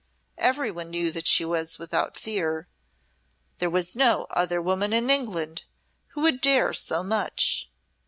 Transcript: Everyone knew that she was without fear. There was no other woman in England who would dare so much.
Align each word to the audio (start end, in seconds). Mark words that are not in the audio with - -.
Everyone 0.39 0.89
knew 0.89 1.11
that 1.11 1.27
she 1.27 1.45
was 1.45 1.77
without 1.77 2.17
fear. 2.17 2.67
There 3.59 3.69
was 3.69 3.95
no 3.95 4.25
other 4.31 4.59
woman 4.59 4.93
in 4.93 5.11
England 5.11 5.63
who 6.15 6.21
would 6.21 6.41
dare 6.41 6.73
so 6.73 7.03
much. 7.03 7.69